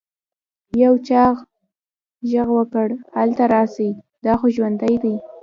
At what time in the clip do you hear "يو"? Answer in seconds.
0.83-0.93